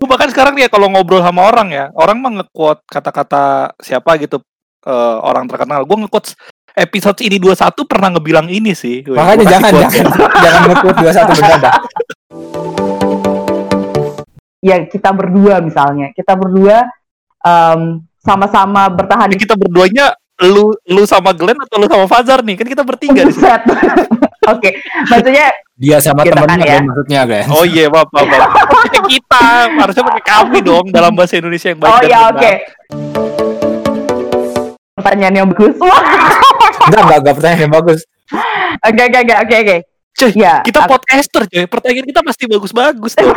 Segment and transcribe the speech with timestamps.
[0.00, 4.40] Gue bahkan sekarang ya kalau ngobrol sama orang ya, orang mah nge-quote kata-kata siapa gitu
[4.88, 5.84] eh, orang terkenal.
[5.84, 6.32] Gue nge-quote
[6.72, 9.04] episode ini 21 pernah ngebilang ini sih.
[9.04, 11.74] Wih, Makanya gua jangan jangan jangan nge-quote 21 bener dah.
[14.60, 16.88] Ya kita berdua misalnya, kita berdua
[17.44, 22.56] em, sama-sama bertahan kita berduanya lu lu sama Glenn atau lu sama Fajar nih?
[22.56, 24.16] Kan kita bertiga di sini.
[24.50, 24.70] Oke,
[25.06, 26.74] maksudnya Dia sama Kita temennya kan ya.
[26.76, 27.44] kan maksudnya kan.
[27.48, 28.50] Oh iya, maaf, maaf, maaf.
[28.68, 32.30] Pakai kita, harusnya pakai kami dong dalam bahasa Indonesia yang baik oh ya benar.
[32.30, 32.52] oke.
[34.92, 35.72] Pertanyaan yang bagus.
[36.86, 38.00] Enggak enggak enggak pertanyaan yang bagus.
[38.80, 39.76] Oke oke oke oke oke.
[40.12, 43.32] Cuy, Ya, kita aku- podcaster coy, pertanyaan kita pasti bagus-bagus tuh.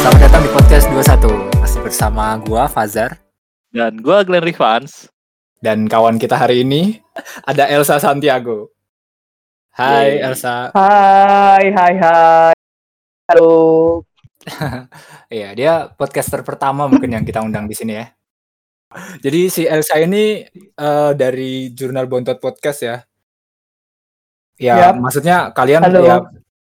[0.00, 1.60] Selamat datang di podcast 21.
[1.60, 3.29] Masih bersama gua Fazar
[3.70, 5.06] Dan gue Glenn Rivans.
[5.60, 7.04] dan kawan kita hari ini
[7.44, 8.72] ada Elsa Santiago.
[9.76, 10.24] Hai Yeay.
[10.24, 10.72] Elsa.
[10.72, 12.52] Hai hai hai.
[13.30, 13.52] Halo.
[15.30, 18.10] Iya, dia podcaster pertama mungkin yang kita undang di sini ya.
[19.22, 22.96] Jadi si Elsa ini eh, dari Jurnal Bontot Podcast ya.
[24.58, 24.98] Ya, Yap.
[24.98, 26.00] maksudnya kalian Halo.
[26.02, 26.16] ya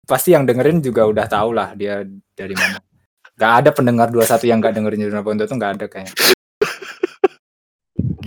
[0.07, 2.01] pasti yang dengerin juga udah tahu lah dia
[2.33, 2.79] dari mana.
[3.37, 6.36] Gak ada pendengar 21 yang gak dengerin Jurnal Bontot tuh gak ada kayaknya.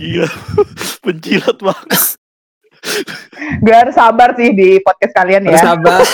[0.01, 0.25] Gila,
[1.05, 2.17] penjilat banget.
[3.61, 5.61] Gue harus sabar sih di podcast kalian ya.
[5.61, 6.01] Sabar.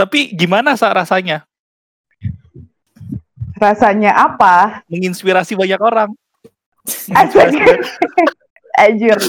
[0.00, 1.44] Tapi gimana sa rasanya
[3.60, 4.80] Rasanya apa?
[4.88, 6.08] menginspirasi banyak orang?
[8.80, 9.20] Anjir.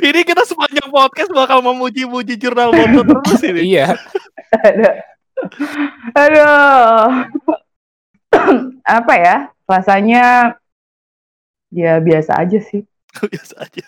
[0.00, 3.76] ini kita sepanjang podcast bakal memuji-muji jurnal Bontot terus ini.
[3.76, 3.92] iya.
[4.64, 4.94] Aduh.
[6.16, 7.28] Aduh.
[8.90, 9.36] Apa ya?
[9.70, 10.54] Rasanya
[11.70, 12.82] ya biasa aja sih.
[13.30, 13.86] Biasa aja.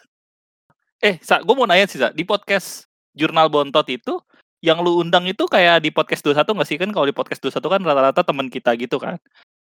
[1.03, 2.15] Eh, Sa, gue mau nanya sih, Sa.
[2.15, 4.23] Di podcast Jurnal Bontot itu,
[4.63, 6.79] yang lu undang itu kayak di podcast 21 nggak sih?
[6.79, 9.19] Kan kalau di podcast 21 kan rata-rata teman kita gitu kan.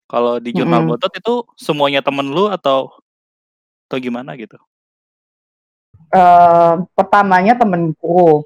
[0.05, 1.01] Kalau di Jurnal Mm-mm.
[1.01, 2.93] Bontot itu semuanya temen lu atau
[3.89, 4.61] atau gimana gitu?
[6.13, 8.45] Eh, pertamanya temenku.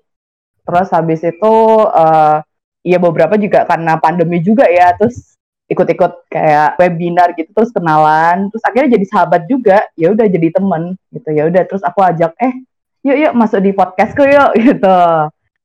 [0.62, 1.55] Terus habis itu
[1.91, 2.38] eh
[2.87, 5.34] ya beberapa juga karena pandemi juga ya, terus
[5.69, 9.84] ikut-ikut kayak webinar gitu terus kenalan, terus akhirnya jadi sahabat juga.
[9.95, 11.29] Ya udah jadi temen gitu.
[11.31, 12.53] Ya udah terus aku ajak eh
[13.05, 14.99] yuk yuk masuk di podcastku yuk gitu.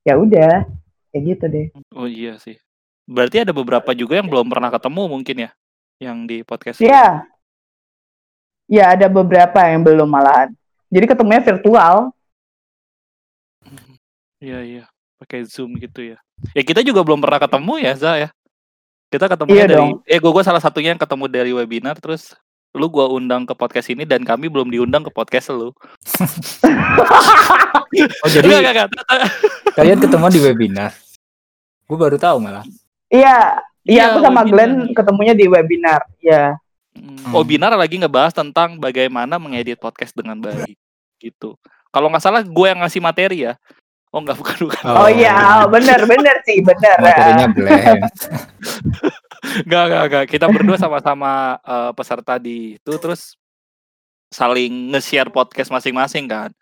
[0.04, 0.68] Ya udah
[1.16, 1.68] kayak gitu deh.
[1.96, 2.60] Oh iya sih.
[3.08, 5.52] Berarti ada beberapa juga yang belum pernah ketemu mungkin ya,
[6.00, 6.80] yang di podcast.
[6.84, 7.28] Iya.
[8.68, 10.56] Ya ada beberapa yang belum malahan.
[10.88, 12.16] Jadi ketemunya virtual.
[14.44, 14.84] Iya iya,
[15.20, 16.20] pakai Zoom gitu ya.
[16.52, 18.30] Ya kita juga belum pernah ketemu ya, Za ya.
[19.14, 20.02] Kita ketemu Iya dari dong.
[20.04, 22.34] eh gua, gua salah satunya yang ketemu dari webinar terus
[22.74, 25.70] lu gua undang ke podcast ini dan kami belum diundang ke podcast lu.
[27.94, 29.30] Oh jadi Enggak, enggak, enggak.
[29.76, 30.92] kalian ketemu di webinar.
[31.86, 32.66] Gue baru tahu malah.
[33.06, 34.50] Iya, iya Iya, aku sama webinar.
[34.50, 36.02] Glenn ketemunya di webinar.
[36.18, 36.58] Ya.
[36.94, 40.74] Hmm, Webinar lagi ngebahas tentang bagaimana mengedit podcast dengan baik
[41.18, 41.54] gitu.
[41.90, 43.54] Kalau nggak salah gue yang ngasih materi ya.
[44.14, 44.84] Oh enggak bukan bukan.
[44.94, 47.02] Oh, iya, bener bener sih, bener.
[47.02, 48.00] Materinya Glenn.
[49.66, 50.26] Enggak, enggak, enggak.
[50.30, 53.34] Kita berdua sama-sama eh, peserta di itu terus
[54.30, 56.54] saling nge-share podcast masing-masing kan.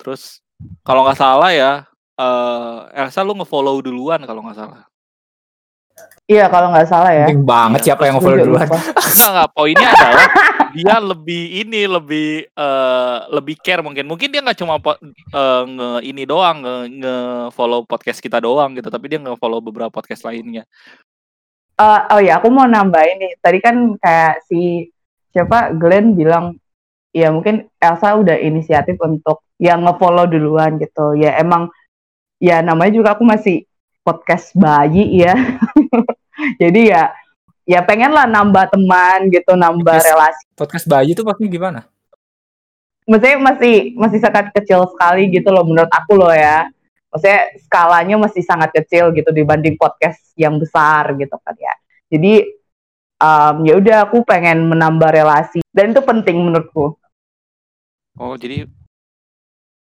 [0.00, 0.40] Terus
[0.80, 1.84] kalau nggak salah ya,
[2.16, 4.88] eh Elsa lu nge-follow duluan kalau nggak salah.
[6.24, 7.28] Iya kalau nggak salah ya.
[7.28, 8.68] Penting banget Iya, siapa yang nge-follow duluan.
[8.72, 9.48] Enggak, enggak.
[9.52, 10.28] Poinnya adalah
[10.74, 14.06] dia lebih ini lebih eh, lebih care mungkin.
[14.06, 17.16] Mungkin dia nggak cuma eh, nge ini doang nge, nge
[17.54, 20.64] follow podcast kita doang gitu, tapi dia nge follow beberapa podcast lainnya.
[21.80, 23.32] Eh, oh ya, aku mau nambahin nih.
[23.40, 24.92] Tadi kan kayak si
[25.32, 26.60] siapa Glenn bilang,
[27.16, 31.16] ya mungkin Elsa udah inisiatif untuk yang ngefollow duluan gitu.
[31.16, 31.72] Ya emang,
[32.36, 33.64] ya namanya juga aku masih
[34.04, 35.32] podcast bayi ya.
[36.60, 37.12] Jadi ya,
[37.70, 40.42] ya pengen lah nambah teman gitu, nambah Podcast- relasi.
[40.58, 41.80] Podcast bayi tuh maksudnya gimana?
[43.06, 46.66] Maksudnya masih masih sangat kecil sekali gitu loh menurut aku loh ya.
[47.10, 51.74] Maksudnya skalanya masih sangat kecil gitu dibanding podcast yang besar gitu kan ya.
[52.10, 52.46] Jadi
[53.18, 56.98] um, ya udah aku pengen menambah relasi dan itu penting menurutku.
[58.18, 58.66] Oh, jadi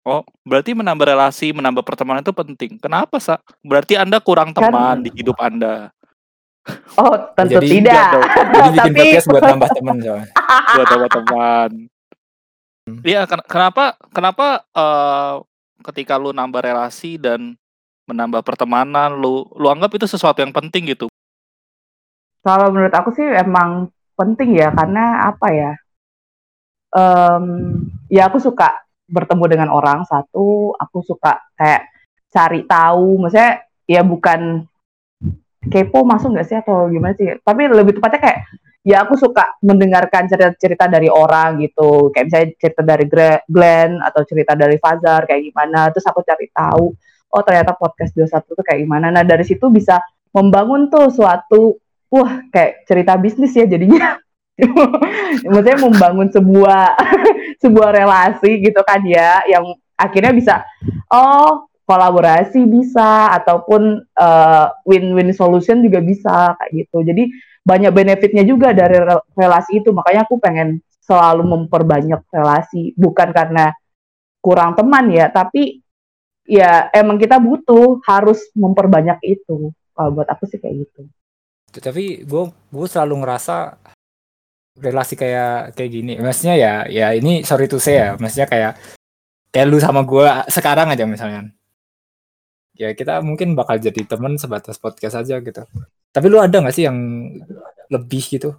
[0.02, 2.82] Oh, berarti menambah relasi, menambah pertemanan itu penting.
[2.82, 3.38] Kenapa, Sa?
[3.62, 5.94] Berarti Anda kurang Kan- teman di hidup Anda.
[6.94, 8.12] Oh tentu Jadi- tidak.
[8.54, 10.28] Jadi bikin Tapi podcast buat nambah temen soalnya.
[10.72, 11.70] buat teman-teman.
[12.82, 13.00] Hmm.
[13.02, 15.34] Iya, ken- kenapa kenapa eh,
[15.82, 17.58] ketika lu nambah relasi dan
[18.06, 21.08] menambah pertemanan, lu lu anggap itu sesuatu yang penting gitu.
[22.42, 23.86] kalau menurut aku sih emang
[24.18, 25.72] penting ya karena apa ya?
[26.92, 27.46] em,
[28.10, 31.86] ya aku suka bertemu dengan orang satu, aku suka kayak
[32.32, 34.66] cari tahu, maksudnya ya bukan
[35.70, 37.30] kepo masuk nggak sih atau gimana sih?
[37.38, 38.40] Tapi lebih tepatnya kayak
[38.82, 43.06] ya aku suka mendengarkan cerita-cerita dari orang gitu, kayak misalnya cerita dari
[43.46, 46.86] Glenn atau cerita dari Fazar kayak gimana, terus aku cari tahu,
[47.30, 49.14] oh ternyata podcast 21 tuh kayak gimana.
[49.14, 50.02] Nah dari situ bisa
[50.34, 51.78] membangun tuh suatu,
[52.10, 54.18] wah kayak cerita bisnis ya jadinya.
[55.46, 56.84] Maksudnya membangun sebuah
[57.64, 60.66] sebuah relasi gitu kan ya, yang akhirnya bisa,
[61.14, 67.04] oh kolaborasi bisa ataupun eh, win-win solution juga bisa kayak gitu.
[67.04, 67.28] Jadi
[67.68, 69.92] banyak benefitnya juga dari re- relasi itu.
[69.92, 73.76] Makanya aku pengen selalu memperbanyak relasi, bukan karena
[74.40, 75.84] kurang teman ya, tapi
[76.48, 79.76] ya emang kita butuh harus memperbanyak itu.
[79.92, 81.12] Kalau buat aku sih kayak gitu.
[81.72, 83.76] Tapi gue gue selalu ngerasa
[84.80, 86.14] relasi kayak kayak gini.
[86.18, 88.16] Maksudnya ya ya ini sorry to say ya.
[88.16, 88.74] Maksudnya kayak
[89.52, 91.52] kayak lu sama gue sekarang aja misalnya.
[92.82, 95.62] Ya kita mungkin bakal jadi temen sebatas podcast aja gitu.
[96.10, 96.98] Tapi lu ada nggak sih yang
[97.94, 98.58] lebih gitu?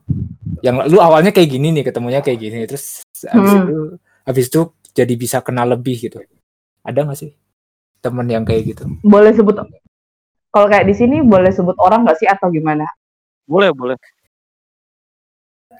[0.62, 3.66] Yang lu awalnya kayak gini nih ketemunya kayak gini terus habis Hmm.
[3.66, 3.76] itu
[4.22, 4.60] habis itu
[4.94, 6.22] jadi bisa kenal lebih gitu.
[6.86, 7.34] Ada nggak sih
[7.98, 8.86] temen yang kayak gitu?
[9.02, 9.58] Boleh sebut
[10.54, 12.86] kalau kayak di sini boleh sebut orang nggak sih atau gimana?
[13.42, 13.98] Boleh, boleh.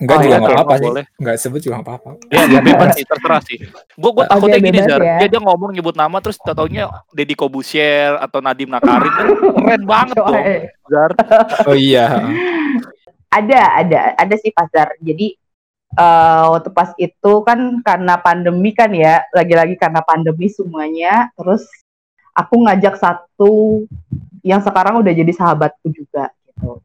[0.02, 0.86] Enggak Oh, juga iya, nggak oke, apa-apa sih.
[0.90, 1.04] boleh.
[1.14, 2.10] Enggak sebut juga nggak apa-apa.
[2.26, 3.58] Ya, ya bebas sih, terserah sih.
[3.94, 5.00] Gue gue Oke, takutnya gini, bebas Zar.
[5.00, 5.16] ya.
[5.22, 6.84] Dia, dia ngomong nyebut nama terus taunya
[7.14, 9.26] Deddy Kobusier atau Nadim Nakarin kan
[9.62, 10.60] keren banget Oh, dong, eh.
[10.90, 11.10] Zar.
[11.70, 12.06] Oh iya.
[13.30, 14.92] Ada, ada, ada sih pasar.
[14.98, 15.38] Jadi
[15.92, 21.30] eh waktu pas itu kan karena pandemi kan ya, lagi-lagi karena pandemi semuanya.
[21.36, 21.62] Terus
[22.32, 23.84] aku ngajak satu
[24.42, 26.80] yang sekarang udah jadi sahabatku juga gitu.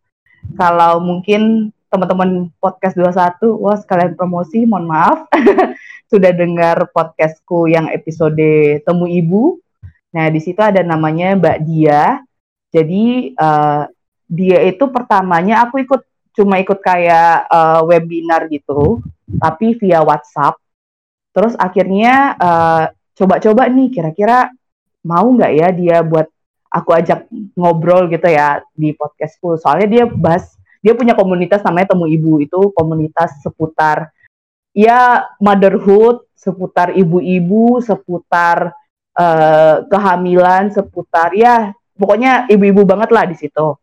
[0.53, 5.27] Kalau mungkin teman-teman podcast 21, wah sekalian promosi, mohon maaf.
[6.11, 8.39] Sudah dengar podcastku yang episode
[8.83, 9.59] Temu Ibu.
[10.15, 12.19] Nah, di situ ada namanya Mbak Dia.
[12.71, 13.83] Jadi eh,
[14.27, 16.03] dia itu pertamanya aku ikut
[16.35, 18.99] cuma ikut kayak eh, webinar gitu,
[19.39, 20.59] tapi via WhatsApp.
[21.31, 22.83] Terus akhirnya eh,
[23.15, 24.51] coba-coba nih kira-kira
[25.07, 26.27] mau nggak ya dia buat
[26.67, 29.55] aku ajak ngobrol gitu ya di podcastku.
[29.55, 30.56] Soalnya dia bahas
[30.87, 34.15] dia punya komunitas namanya Temu Ibu itu komunitas seputar
[34.71, 38.71] ya motherhood, seputar ibu-ibu, seputar
[39.19, 43.75] eh, kehamilan, seputar ya pokoknya ibu-ibu banget lah di situ.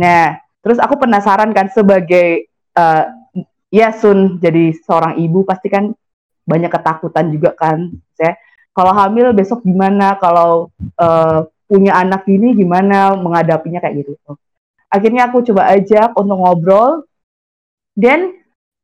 [0.00, 3.04] Nah, terus aku penasaran kan sebagai eh,
[3.68, 5.92] ya Sun jadi seorang ibu pasti kan
[6.48, 7.92] banyak ketakutan juga kan.
[8.16, 8.40] Saya
[8.72, 14.16] kalau hamil besok gimana, kalau eh, punya anak ini gimana menghadapinya kayak gitu.
[14.88, 17.04] Akhirnya aku coba ajak untuk ngobrol.
[17.92, 18.32] Dan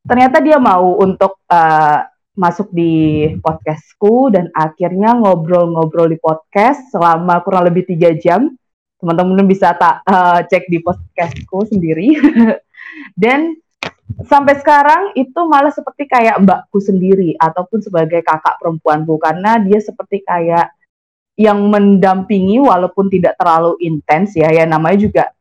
[0.04, 2.00] ternyata dia mau untuk eh,
[2.34, 8.52] masuk di podcastku dan akhirnya ngobrol-ngobrol di podcast selama kurang lebih tiga jam.
[9.00, 12.20] Teman-teman bisa tak eh, cek di podcastku sendiri.
[13.22, 13.54] Dan
[14.28, 20.22] sampai sekarang itu malah seperti kayak mbakku sendiri ataupun sebagai kakak perempuanku karena dia seperti
[20.22, 20.70] kayak
[21.34, 24.54] yang mendampingi walaupun tidak terlalu intens ya.
[24.54, 25.33] Ya namanya juga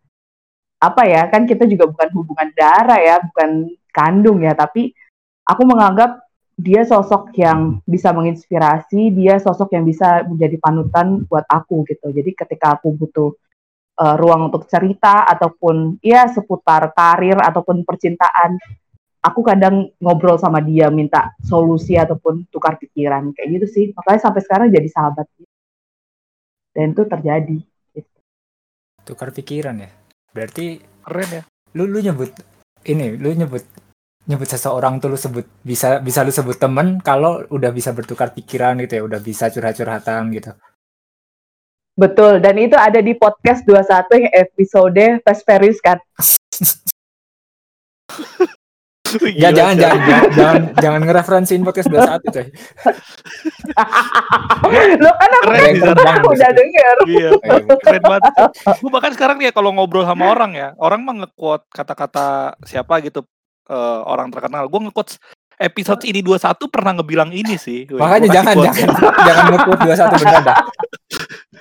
[0.84, 4.92] apa ya kan kita juga bukan hubungan darah ya bukan kandung ya tapi
[5.48, 6.20] aku menganggap
[6.60, 12.36] dia sosok yang bisa menginspirasi dia sosok yang bisa menjadi panutan buat aku gitu jadi
[12.36, 13.32] ketika aku butuh
[14.04, 18.60] uh, ruang untuk cerita ataupun ya seputar karir ataupun percintaan
[19.24, 24.42] aku kadang ngobrol sama dia minta solusi ataupun tukar pikiran kayak gitu sih makanya sampai
[24.44, 25.26] sekarang jadi sahabat
[26.74, 27.58] dan itu terjadi
[27.94, 28.18] gitu.
[29.06, 30.03] Tukar pikiran ya.
[30.34, 31.44] Berarti Keren ya.
[31.76, 32.32] lu lu nyebut
[32.88, 33.64] ini lu nyebut
[34.24, 38.80] nyebut seseorang tuh lu sebut bisa bisa lu sebut temen kalau udah bisa bertukar pikiran
[38.80, 40.56] gitu ya udah bisa curhat-curhatan gitu
[42.00, 46.00] betul dan itu ada di podcast 21 yang episode Vesperius kan
[49.36, 52.48] ya jangan jangan jangan jangan, jangan ngereferensiin podcast 21 coy
[55.00, 56.14] lo kan aku Keren kan Zara.
[56.24, 57.30] udah, denger Iya,
[57.84, 58.24] keren banget.
[58.80, 63.28] Gue bahkan sekarang ya kalau ngobrol sama orang ya, orang mah nge-quote kata-kata siapa gitu
[63.68, 64.72] eh, orang terkenal.
[64.72, 65.20] Gue nge-quote
[65.60, 67.86] episode ini 21 pernah ngebilang ini sih.
[67.92, 68.68] Wih, makanya jangan quote.
[68.72, 68.96] jangan
[69.28, 70.58] jangan nge-quote 21 beneran dah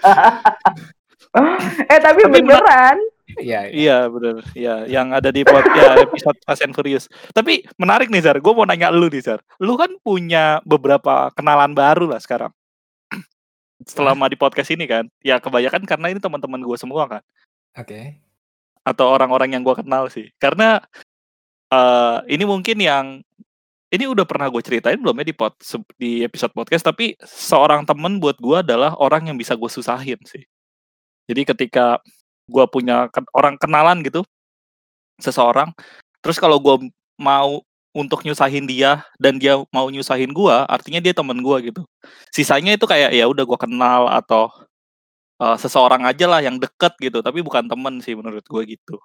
[1.93, 2.97] eh tapi, Tapi beneran
[3.41, 3.73] iya iya.
[3.73, 7.07] Iya bener, iya yang ada di pod, ya, episode Fast and Furious.
[7.33, 9.41] Tapi menarik nih Zar, gue mau nanya lu nih Zar.
[9.63, 12.53] Lu kan punya beberapa kenalan baru lah sekarang.
[13.89, 17.23] Selama di podcast ini kan, ya kebanyakan karena ini teman-teman gue semua kan,
[17.79, 18.21] oke
[18.83, 20.27] atau orang-orang yang gue kenal sih.
[20.43, 20.83] Karena
[21.73, 23.07] eh ini mungkin yang
[23.93, 25.53] ini udah pernah gue ceritain belum ya di pod,
[26.01, 30.45] di episode podcast tapi seorang temen buat gue adalah orang yang bisa gue susahin sih
[31.29, 32.01] jadi ketika
[32.49, 34.27] gue punya orang kenalan gitu
[35.23, 35.71] seseorang.
[36.23, 41.39] Terus kalau gue mau untuk nyusahin dia dan dia mau nyusahin gue artinya dia temen
[41.45, 41.83] gue gitu.
[42.33, 44.49] Sisanya itu kayak ya udah gue kenal atau
[45.39, 48.97] uh, seseorang aja lah yang deket gitu tapi bukan temen sih menurut gue gitu.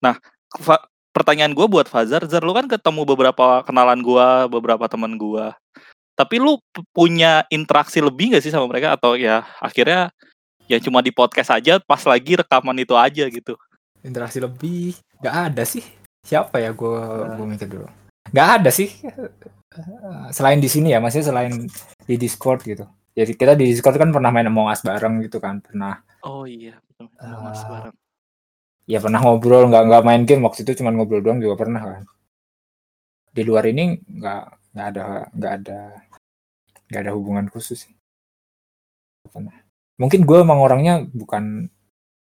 [0.00, 0.16] Nah
[1.14, 5.46] pertanyaan gue buat Fazar, Zar, lu kan ketemu beberapa kenalan gue, beberapa teman gue.
[6.14, 6.58] Tapi lu
[6.94, 8.94] punya interaksi lebih gak sih sama mereka?
[8.98, 10.10] Atau ya akhirnya
[10.70, 13.54] ya cuma di podcast aja pas lagi rekaman itu aja gitu.
[14.04, 15.84] Interaksi lebih gak ada sih.
[16.24, 17.36] Siapa ya gue nah.
[17.36, 17.88] gue mikir dulu.
[18.32, 18.88] Gak ada sih.
[20.30, 21.66] Selain di sini ya, maksudnya selain
[22.06, 22.86] di Discord gitu.
[23.14, 25.98] Jadi kita di Discord kan pernah main Among Us bareng gitu kan, pernah.
[26.22, 27.10] Oh iya, betul.
[27.18, 27.94] Among Us uh, bareng
[28.84, 32.02] ya pernah ngobrol nggak nggak main game waktu itu cuma ngobrol doang juga pernah kan
[33.32, 34.44] di luar ini nggak
[34.76, 35.80] nggak ada nggak ada
[36.92, 37.94] nggak ada hubungan khusus sih
[39.32, 39.56] pernah
[40.00, 41.70] mungkin gue emang orangnya bukan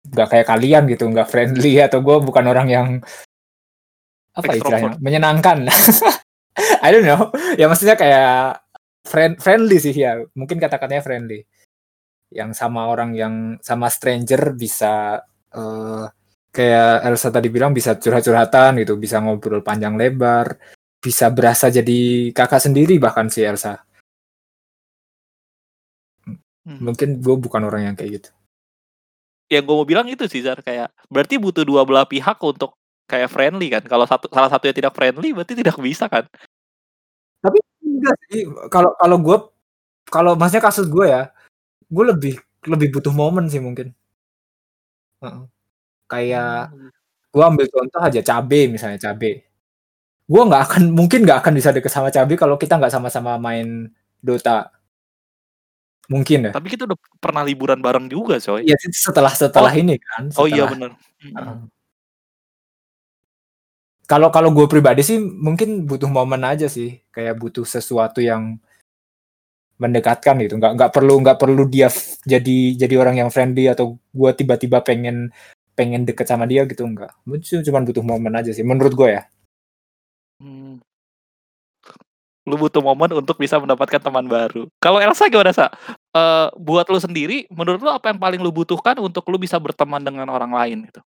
[0.02, 2.88] nggak kayak kalian gitu nggak friendly atau gue bukan orang yang
[4.32, 5.68] apa istilahnya menyenangkan.
[6.86, 7.32] I don't know.
[7.60, 8.64] Ya maksudnya kayak
[9.04, 10.20] friend friendly sih ya.
[10.36, 11.44] Mungkin kata-katanya friendly.
[12.32, 15.20] Yang sama orang yang sama stranger bisa
[15.52, 16.06] uh,
[16.52, 20.56] kayak Elsa tadi bilang bisa curhat-curhatan gitu, bisa ngobrol panjang lebar,
[21.00, 23.84] bisa berasa jadi kakak sendiri bahkan si Elsa.
[26.68, 26.80] Hmm.
[26.82, 28.30] Mungkin gue bukan orang yang kayak gitu.
[29.52, 32.78] Ya gue mau bilang itu sih Zar kayak berarti butuh dua belah pihak untuk
[33.10, 33.84] kayak friendly kan.
[33.84, 36.24] Kalau satu salah satu yang tidak friendly berarti tidak bisa kan.
[37.44, 39.38] Tapi enggak sih kalau kalau gue
[40.08, 41.28] kalau maksudnya kasus gue ya,
[41.92, 42.34] gue lebih
[42.70, 43.92] lebih butuh momen sih mungkin.
[45.20, 45.44] Uh -uh.
[46.08, 46.90] Kayak hmm.
[47.34, 49.50] gue ambil contoh aja cabe misalnya cabe.
[50.32, 53.92] Gue nggak akan mungkin nggak akan bisa deket sama cabe kalau kita nggak sama-sama main
[54.24, 54.72] Dota.
[56.12, 56.52] Mungkin ya.
[56.52, 58.68] Tapi kita udah pernah liburan bareng juga, coy.
[58.68, 59.80] Iya, setelah setelah oh.
[59.80, 60.28] ini kan.
[60.28, 60.92] Setelah, oh iya benar.
[61.24, 61.72] Hmm.
[64.04, 68.60] Kalau kalau gue pribadi sih mungkin butuh momen aja sih, kayak butuh sesuatu yang
[69.80, 70.60] mendekatkan gitu.
[70.60, 71.88] Nggak nggak perlu nggak perlu dia
[72.28, 75.32] jadi jadi orang yang friendly atau gue tiba-tiba pengen
[75.82, 77.10] pengen deket sama dia gitu enggak
[77.66, 79.24] cuma butuh momen aja sih menurut gue ya
[80.44, 80.84] hmm.
[82.42, 84.66] Lu butuh momen untuk bisa mendapatkan teman baru.
[84.82, 85.70] Kalau Elsa gimana sa?
[86.10, 90.02] Uh, buat lu sendiri menurut lu apa yang paling lu butuhkan untuk lu bisa berteman
[90.02, 91.02] dengan orang lain gitu?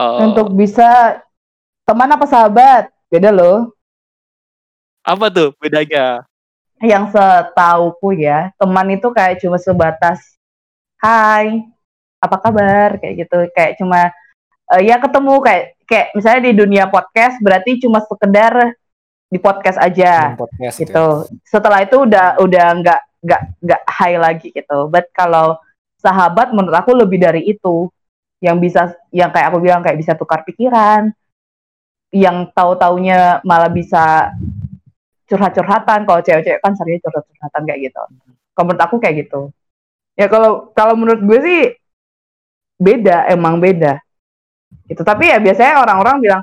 [0.00, 1.20] Uh, untuk bisa
[1.84, 2.88] teman apa sahabat?
[3.12, 3.76] Beda loh.
[5.04, 6.24] Apa tuh bedanya?
[6.80, 10.20] Yang setauku ya teman itu kayak cuma sebatas
[11.04, 11.60] hai
[12.24, 12.96] apa kabar?
[13.04, 13.38] kayak gitu.
[13.52, 14.08] Kayak cuma
[14.72, 18.74] uh, ya ketemu kayak kayak misalnya di dunia podcast berarti cuma sekedar
[19.36, 21.28] di podcast aja podcast, gitu.
[21.28, 21.44] Ya.
[21.44, 24.88] Setelah itu udah udah nggak nggak nggak high lagi gitu.
[24.88, 25.60] But kalau
[26.00, 27.92] sahabat menurut aku lebih dari itu
[28.40, 31.12] yang bisa yang kayak aku bilang kayak bisa tukar pikiran,
[32.16, 34.32] yang tahu taunya malah bisa
[35.28, 36.08] curhat-curhatan.
[36.08, 38.02] Kalau cewek-cewek kan seringnya curhat-curhatan kayak gitu.
[38.56, 39.52] Kalau menurut aku kayak gitu.
[40.16, 41.60] Ya kalau kalau menurut gue sih
[42.76, 44.00] beda emang beda
[44.84, 46.42] gitu tapi ya biasanya orang-orang bilang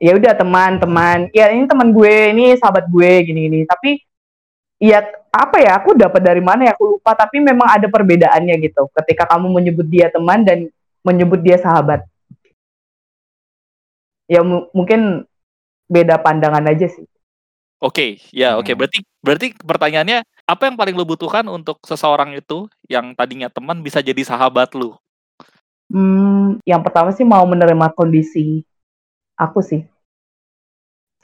[0.00, 3.68] ya udah teman-teman ya ini teman gue ini sahabat gue gini-gini.
[3.68, 4.00] Tapi
[4.80, 7.12] ya apa ya aku dapat dari mana ya aku lupa.
[7.12, 10.72] Tapi memang ada perbedaannya gitu ketika kamu menyebut dia teman dan
[11.04, 12.02] menyebut dia sahabat.
[14.24, 15.28] Ya mungkin
[15.90, 17.04] beda pandangan aja sih.
[17.80, 18.64] Oke okay, ya oke.
[18.68, 18.72] Okay.
[18.72, 18.80] Hmm.
[18.80, 24.00] berarti berarti pertanyaannya apa yang paling lo butuhkan untuk seseorang itu yang tadinya teman bisa
[24.00, 24.96] jadi sahabat lu?
[25.90, 28.62] Hmm, yang pertama sih mau menerima kondisi
[29.40, 29.82] aku sih.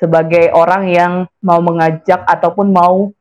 [0.00, 1.12] Sebagai orang yang
[1.44, 3.12] mau mengajak ataupun mau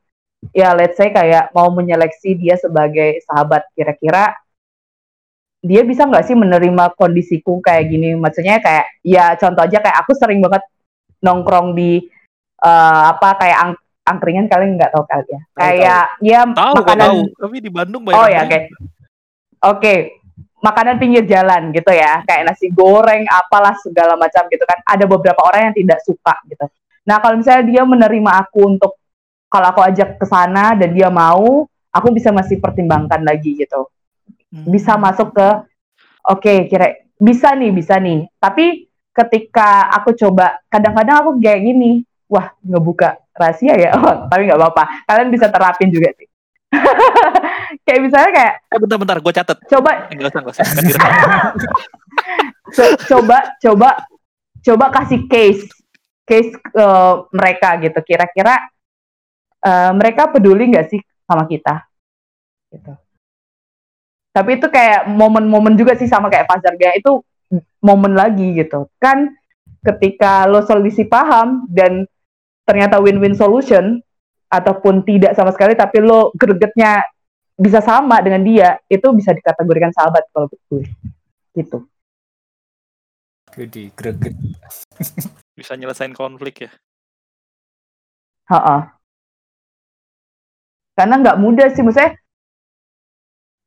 [0.56, 4.36] ya let's say kayak mau menyeleksi dia sebagai sahabat kira-kira
[5.66, 10.14] dia bisa nggak sih menerima kondisiku kayak gini maksudnya kayak ya contoh aja kayak aku
[10.14, 10.62] sering banget
[11.26, 12.06] nongkrong di
[12.62, 13.72] uh, apa kayak ang
[14.06, 16.30] angkringan kalian nggak tahu kali ya kayak tahu.
[16.30, 17.20] ya tahu, makanan tahu.
[17.42, 18.62] tapi di Bandung banyak oh ya oke okay.
[18.62, 20.00] oke okay
[20.66, 22.26] makanan pinggir jalan gitu ya.
[22.26, 24.82] Kayak nasi goreng apalah segala macam gitu kan.
[24.82, 26.66] Ada beberapa orang yang tidak suka gitu.
[27.06, 28.98] Nah kalau misalnya dia menerima aku untuk
[29.46, 33.86] kalau aku ajak ke sana dan dia mau aku bisa masih pertimbangkan lagi gitu.
[34.46, 34.72] Hmm.
[34.72, 35.48] bisa masuk ke
[36.32, 38.26] oke okay, kira bisa nih bisa nih.
[38.42, 43.94] Tapi ketika aku coba kadang-kadang aku kayak gini wah ngebuka rahasia ya?
[43.94, 44.84] Oh, tapi nggak apa-apa.
[45.06, 46.28] Kalian bisa terapin juga sih
[47.86, 50.66] kayak misalnya kayak eh bentar bentar gue catet coba enggak usah enggak usah
[53.14, 53.90] coba coba
[54.66, 55.70] coba kasih case
[56.26, 58.02] case uh, mereka gitu.
[58.02, 58.58] Kira-kira
[59.62, 61.86] uh, mereka peduli nggak sih sama kita?
[62.74, 62.92] Gitu.
[64.36, 67.24] Tapi itu kayak momen-momen juga sih sama kayak Fajar Gaya itu
[67.80, 68.92] momen lagi gitu.
[69.00, 69.32] Kan
[69.86, 72.10] ketika lo selisih paham dan
[72.66, 74.02] ternyata win-win solution
[74.50, 77.06] ataupun tidak sama sekali tapi lo gregetnya
[77.56, 80.84] bisa sama dengan dia itu bisa dikategorikan sahabat kalau gue
[81.56, 81.88] gitu
[83.56, 84.36] Gede, greget.
[85.56, 86.72] Bisa nyelesain konflik ya.
[88.52, 88.92] Ha
[90.92, 92.20] Karena nggak mudah sih, maksudnya.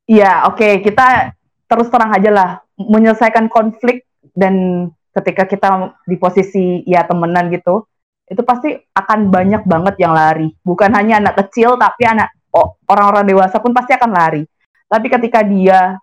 [0.05, 1.33] Ya, oke, okay, kita
[1.69, 5.69] terus terang aja lah menyelesaikan konflik dan ketika kita
[6.05, 7.89] di posisi ya temenan gitu,
[8.29, 10.53] itu pasti akan banyak banget yang lari.
[10.65, 12.29] Bukan hanya anak kecil, tapi anak
[12.89, 14.43] orang-orang dewasa pun pasti akan lari.
[14.89, 16.01] Tapi ketika dia,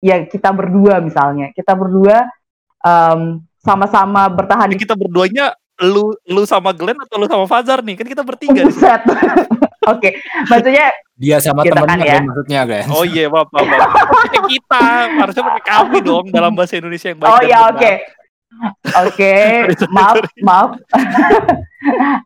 [0.00, 2.28] ya kita berdua misalnya, kita berdua
[2.84, 4.70] um, sama-sama bertahan.
[4.76, 7.96] Kita berduanya lu lu sama Glenn atau lu sama Fazar nih?
[8.00, 8.64] Kan kita bertiga.
[9.86, 10.12] Oke, okay.
[10.50, 12.18] maksudnya dia sama temennya kan ya?
[12.20, 12.86] maksudnya Glenn.
[12.90, 13.90] Oh iya, maaf, maaf, maaf.
[14.52, 14.84] kita
[15.22, 17.30] harusnya pakai kami dong dalam bahasa Indonesia yang baik.
[17.30, 17.92] Oh iya, oke.
[19.04, 19.34] Oke,
[19.92, 20.70] maaf, maaf.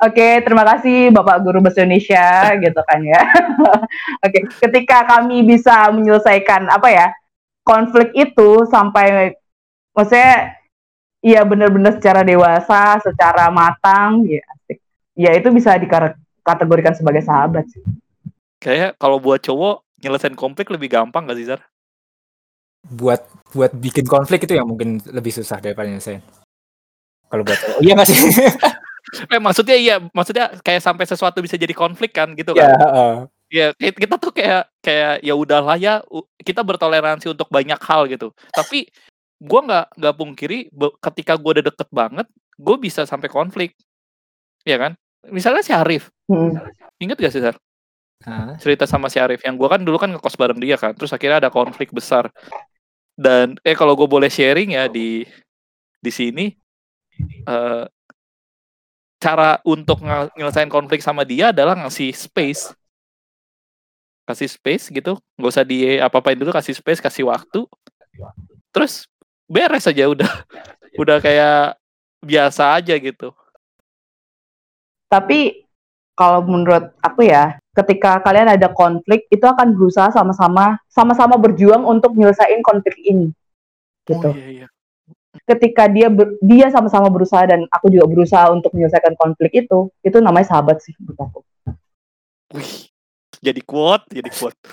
[0.06, 3.20] Oke, okay, terima kasih Bapak Guru Bahasa Indonesia gitu kan ya.
[4.24, 4.42] Oke, okay.
[4.68, 7.06] ketika kami bisa menyelesaikan apa ya
[7.66, 9.36] konflik itu sampai
[9.92, 10.56] maksudnya
[11.20, 14.78] iya benar-benar secara dewasa, secara matang, ya asik.
[15.18, 17.82] Ya itu bisa dikategorikan sebagai sahabat sih.
[18.60, 21.60] Kayak kalau buat cowok nyelesain konflik lebih gampang gak sih Zar?
[22.86, 26.24] Buat buat bikin konflik itu yang mungkin lebih susah daripada nyelesain.
[27.30, 28.18] Kalau buat cowok, iya gak sih?
[29.34, 32.66] eh, maksudnya iya, maksudnya kayak sampai sesuatu bisa jadi konflik kan gitu kan?
[32.66, 33.14] Ya, uh.
[33.46, 36.02] ya kita tuh kayak kayak ya udahlah ya
[36.42, 38.34] kita bertoleransi untuk banyak hal gitu.
[38.50, 38.90] Tapi
[39.40, 40.58] gue nggak nggak pungkiri
[41.00, 42.26] ketika gue udah deket banget
[42.60, 43.72] gue bisa sampai konflik
[44.68, 44.92] ya kan
[45.32, 46.60] misalnya si Arif hmm.
[47.00, 47.56] inget gak sih Sar?
[48.60, 51.48] cerita sama si Arif yang gue kan dulu kan ngekos bareng dia kan terus akhirnya
[51.48, 52.28] ada konflik besar
[53.20, 55.28] dan eh kalau gue boleh sharing ya di
[56.00, 56.48] di sini
[57.44, 57.84] uh,
[59.20, 60.00] cara untuk
[60.32, 62.72] nyelesain konflik sama dia adalah ngasih space.
[64.24, 65.20] Kasih space gitu.
[65.36, 67.68] Nggak usah di apa apain dulu kasih space kasih waktu.
[68.72, 69.04] Terus
[69.44, 70.32] beres aja udah.
[70.96, 71.76] Udah kayak
[72.24, 73.36] biasa aja gitu.
[75.12, 75.68] Tapi
[76.20, 82.12] kalau menurut aku ya, ketika kalian ada konflik itu akan berusaha sama-sama sama-sama berjuang untuk
[82.12, 83.32] menyelesaikan konflik ini.
[84.04, 84.28] Gitu.
[84.28, 84.68] Oh, iya, iya.
[85.48, 90.20] Ketika dia ber, dia sama-sama berusaha dan aku juga berusaha untuk menyelesaikan konflik itu, itu
[90.20, 91.40] namanya sahabat sih menurut aku.
[92.52, 92.92] Wih,
[93.40, 94.60] jadi quote, jadi quote.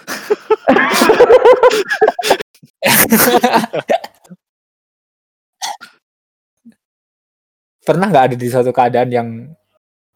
[7.87, 9.47] pernah nggak ada di suatu keadaan yang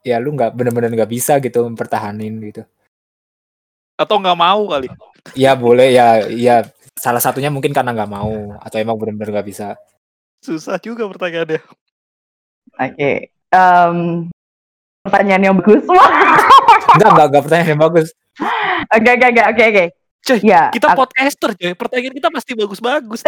[0.02, 2.64] ya lu nggak benar-benar nggak bisa gitu mempertahanin gitu.
[3.98, 4.90] Atau nggak mau kali?
[5.38, 6.56] Ya boleh ya ya
[6.98, 9.78] salah satunya mungkin karena nggak mau atau emang benar-benar nggak bisa.
[10.42, 11.62] Susah juga pertanyaannya.
[11.62, 13.18] Oke okay.
[13.54, 14.30] um,
[15.06, 15.86] pertanyaan yang bagus.
[16.92, 18.08] Enggak enggak enggak pertanyaan yang bagus.
[18.92, 19.86] Oke oke oke oke oke.
[20.22, 21.74] Cuy, ya, kita podcaster cuy.
[21.74, 23.26] Pertanyaan kita pasti bagus-bagus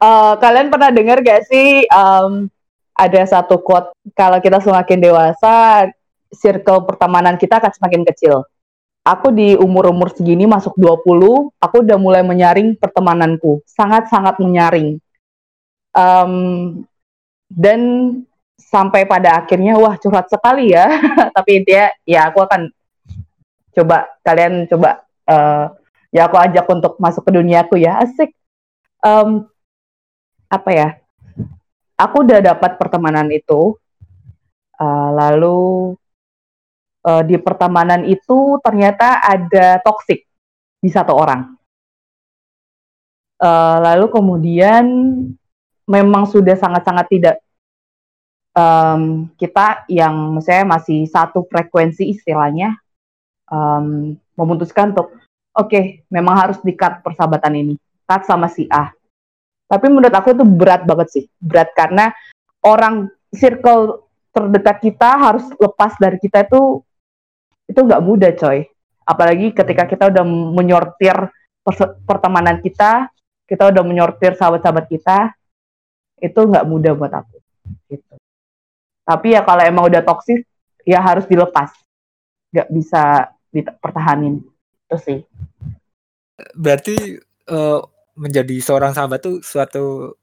[0.00, 2.48] uh, kalian pernah dengar gak sih um,
[2.98, 5.86] ada satu quote kalau kita semakin dewasa
[6.34, 8.42] circle pertemanan kita akan semakin kecil.
[9.06, 13.64] Aku di umur-umur segini masuk 20, aku udah mulai menyaring pertemananku.
[13.64, 15.00] Sangat-sangat menyaring.
[15.96, 16.84] Um,
[17.48, 17.80] dan
[18.60, 20.92] sampai pada akhirnya, wah curhat sekali ya.
[21.36, 22.68] Tapi intinya, ya aku akan
[23.72, 25.72] coba, kalian coba, uh,
[26.12, 28.04] ya aku ajak untuk masuk ke duniaku ya.
[28.04, 28.36] Asik.
[29.00, 29.48] Um,
[30.52, 30.88] apa ya
[31.98, 33.74] aku udah dapat pertemanan itu
[34.78, 35.92] uh, lalu
[37.02, 40.22] uh, di pertemanan itu ternyata ada toksik
[40.78, 41.58] di satu orang.
[43.38, 44.86] Uh, lalu kemudian
[45.86, 47.36] memang sudah sangat-sangat tidak
[48.54, 52.74] um, kita yang misalnya masih satu frekuensi istilahnya
[53.46, 55.14] um, memutuskan untuk
[55.54, 57.74] oke okay, memang harus dikat persahabatan ini.
[58.08, 58.97] Cut sama si A
[59.68, 61.24] tapi menurut aku itu berat banget sih.
[61.36, 62.08] Berat karena
[62.64, 66.80] orang circle terdekat kita harus lepas dari kita itu
[67.68, 68.64] itu nggak mudah coy.
[69.04, 71.16] Apalagi ketika kita udah menyortir
[72.08, 73.12] pertemanan kita,
[73.44, 75.36] kita udah menyortir sahabat-sahabat kita,
[76.24, 77.36] itu nggak mudah buat aku.
[77.92, 78.14] Gitu.
[79.04, 80.48] Tapi ya kalau emang udah toksik,
[80.88, 81.72] ya harus dilepas.
[82.52, 83.04] Nggak bisa
[83.52, 84.40] dipertahanin.
[84.88, 85.18] Itu sih.
[86.56, 87.20] Berarti
[87.52, 87.80] uh,
[88.18, 90.18] menjadi seorang sahabat tuh suatu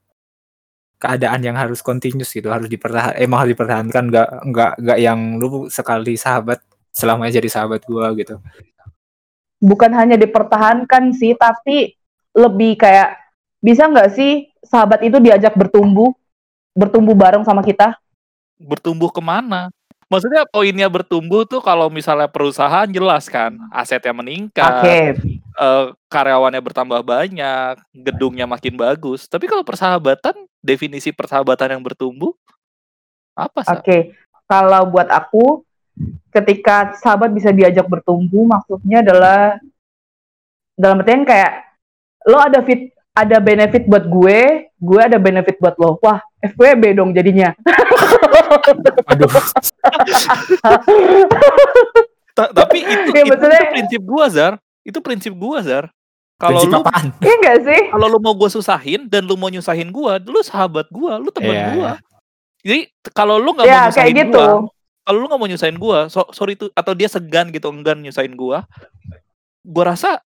[0.99, 4.03] keadaan yang harus continuous gitu harus dipertahan emang harus dipertahankan.
[4.11, 6.59] Nggak nggak nggak yang lu sekali sahabat
[6.91, 8.39] selamanya jadi sahabat gua gitu.
[9.63, 11.95] Bukan hanya dipertahankan sih tapi
[12.35, 13.15] lebih kayak
[13.63, 16.11] bisa nggak sih sahabat itu diajak bertumbuh?
[16.75, 17.95] Bertumbuh bareng sama kita?
[18.59, 19.71] Bertumbuh ke mana
[20.07, 24.97] maksudnya poinnya bertumbuh tuh kalau misalnya perusahaan jelas kan asetnya meningkat oke.
[25.35, 29.27] eh, karyawannya bertambah banyak gedungnya makin bagus.
[29.27, 30.33] Tapi kalau persahabatan
[30.65, 32.33] definisi persahabatan yang bertumbuh
[33.35, 33.97] apa sih oke
[34.47, 35.61] kalau buat aku
[36.31, 39.59] ketika sahabat bisa diajak bertumbuh maksudnya adalah
[40.75, 41.67] dalam artian kayak
[42.25, 44.39] lo ada fit ada benefit buat gue
[44.75, 45.95] gue ada benefit buat lo.
[46.03, 47.55] Wah FWB dong jadinya.
[49.09, 49.31] Aduh.
[52.35, 54.53] Ta- tapi itu, Ya, itu, itu prinsip gua Zar.
[54.83, 55.87] Itu prinsip gua Zar.
[56.35, 57.15] Kalau lu apaan?
[57.23, 57.81] Iya nggak sih?
[57.95, 61.55] kalau lu mau gue susahin dan lu mau nyusahin gua lu sahabat gua lu teman
[61.55, 61.91] Iya, gua.
[62.59, 62.79] Jadi
[63.15, 64.35] kalau lu nggak mau ya kayak nyusahin gitu.
[64.43, 64.67] gua
[65.07, 68.35] kalau lu nggak mau nyusahin gua so, sorry itu atau dia segan gitu enggan nyusahin
[68.35, 68.67] gua
[69.63, 70.19] gua rasa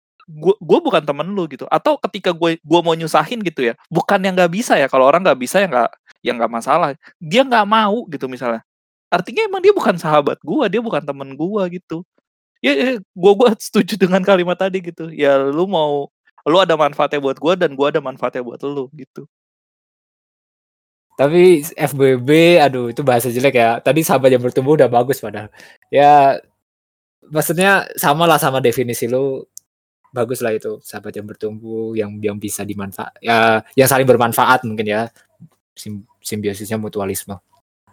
[0.60, 1.66] gua bukan temen lu gitu.
[1.66, 4.86] Atau ketika gue gua mau nyusahin gitu ya bukan yang nggak bisa ya.
[4.86, 5.90] Kalau orang nggak bisa ya nggak
[6.22, 6.88] ya nggak masalah.
[7.18, 8.62] Dia nggak mau gitu misalnya.
[9.10, 12.06] Artinya emang dia bukan sahabat gua dia bukan temen gua gitu.
[12.62, 15.10] Ya, ya gua gua setuju dengan kalimat tadi gitu.
[15.10, 16.08] Ya lu mau
[16.46, 19.26] lu ada manfaatnya buat gua dan gua ada manfaatnya buat lu gitu.
[21.20, 23.76] Tapi FBB aduh itu bahasa jelek ya.
[23.84, 25.52] Tadi sahabat yang bertumbuh udah bagus padahal.
[25.92, 26.40] Ya
[27.28, 29.44] maksudnya sama lah sama definisi lu
[30.10, 34.86] bagus lah itu sahabat yang bertumbuh yang yang bisa dimanfaat ya yang saling bermanfaat mungkin
[34.86, 35.00] ya.
[35.74, 37.40] Sim- simbiosisnya mutualisme.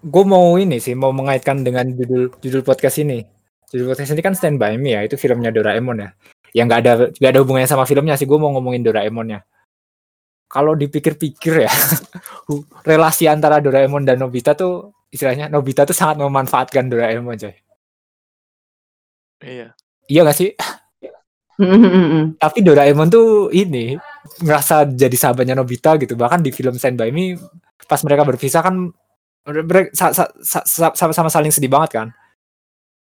[0.03, 3.23] Gue mau ini sih mau mengaitkan dengan judul judul podcast ini.
[3.71, 6.09] Judul podcast ini kan Stand By Me ya itu filmnya Doraemon ya.
[6.53, 9.41] Yang nggak ada nggak ada hubungannya sama filmnya sih gue mau ngomongin Doraemonnya.
[10.47, 11.71] Kalau dipikir-pikir ya
[12.89, 17.55] relasi antara Doraemon dan Nobita tuh istilahnya Nobita tuh sangat memanfaatkan Doraemon coy.
[19.43, 19.73] Iya.
[20.07, 20.55] Iya gak sih
[22.37, 23.97] tapi Doraemon tuh ini
[24.45, 26.13] ngerasa jadi sahabatnya Nobita gitu.
[26.13, 27.33] Bahkan di film Stand By Me
[27.89, 28.93] pas mereka berpisah kan
[30.93, 32.07] sama-sama saling sedih banget kan.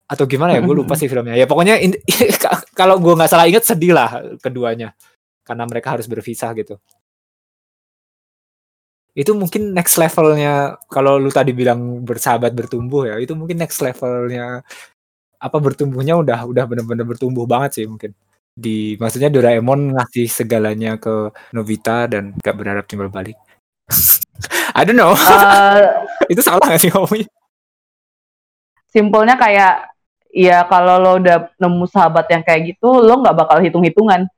[0.09, 0.63] Atau gimana ya?
[0.63, 1.35] Gue lupa sih filmnya.
[1.35, 1.83] Ya pokoknya
[2.79, 4.95] kalau gue nggak salah inget sedih lah keduanya.
[5.43, 6.79] Karena mereka harus berpisah gitu.
[9.19, 14.63] Itu mungkin next levelnya kalau lu tadi bilang bersahabat bertumbuh ya itu mungkin next levelnya
[15.39, 18.15] apa bertumbuhnya udah udah bener-bener bertumbuh banget sih mungkin
[18.59, 23.39] di maksudnya Doraemon ngasih segalanya ke Nobita dan gak berharap timbal balik.
[24.79, 25.15] I don't know.
[25.15, 25.83] Eh,
[26.35, 27.31] itu salah gak sih ngomongnya?
[28.91, 29.95] Simpelnya kayak
[30.35, 34.29] ya kalau lo udah nemu sahabat yang kayak gitu lo nggak bakal hitung hitungan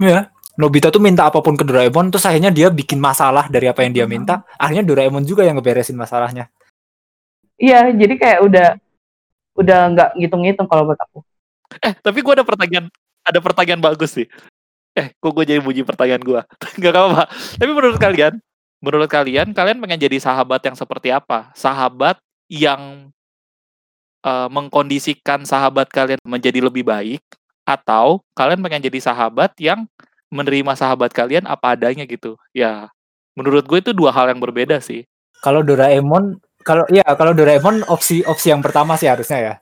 [0.00, 3.88] ya Nobita tuh minta apa pun ke Doraemon terus akhirnya dia bikin masalah dari apa
[3.88, 4.44] yang dia minta.
[4.60, 6.52] Akhirnya Doraemon juga yang ngeberesin masalahnya.
[7.56, 8.68] Iya jadi kayak udah
[9.56, 11.24] udah nggak ngitung ngitung kalau buat aku.
[11.80, 14.26] Eh tapi gua ada pertanyaan ada pertanyaan bagus sih.
[14.92, 16.40] Eh kok gue jadi bunyi pertanyaan gua?
[16.78, 17.24] Nggak apa-apa.
[17.30, 18.34] Tapi menurut kalian
[18.82, 21.48] menurut kalian kalian pengen jadi sahabat yang seperti apa?
[21.56, 23.08] Sahabat yang
[24.26, 27.22] eh, mengkondisikan sahabat kalian menjadi lebih baik?
[27.64, 29.86] Atau kalian pengen jadi sahabat yang
[30.34, 32.36] menerima sahabat kalian apa adanya gitu?
[32.52, 32.90] Ya
[33.32, 35.08] menurut gue itu dua hal yang berbeda sih.
[35.40, 39.54] Kalau Doraemon kalau ya kalau Doraemon opsi opsi yang pertama sih harusnya ya